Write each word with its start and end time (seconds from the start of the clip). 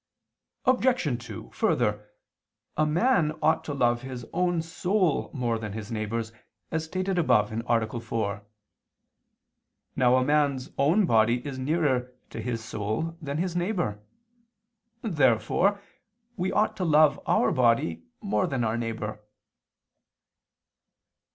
Obj. 0.65 1.23
2: 1.27 1.51
Further, 1.51 2.09
a 2.75 2.87
man 2.87 3.33
ought 3.39 3.63
to 3.65 3.71
love 3.75 4.01
his 4.01 4.25
own 4.33 4.63
soul 4.63 5.29
more 5.31 5.59
than 5.59 5.73
his 5.73 5.91
neighbor's, 5.91 6.31
as 6.71 6.85
stated 6.85 7.19
above 7.19 7.51
(A. 7.51 7.99
4). 7.99 8.41
Now 9.95 10.15
a 10.15 10.23
man's 10.25 10.71
own 10.79 11.05
body 11.05 11.45
is 11.45 11.59
nearer 11.59 12.15
to 12.31 12.41
his 12.41 12.65
soul 12.65 13.15
than 13.21 13.37
his 13.37 13.55
neighbor. 13.55 13.99
Therefore 15.03 15.79
we 16.35 16.51
ought 16.51 16.75
to 16.77 16.83
love 16.83 17.19
our 17.27 17.51
body 17.51 18.01
more 18.21 18.47
than 18.47 18.63
our 18.63 18.79
neighbor. 18.79 19.19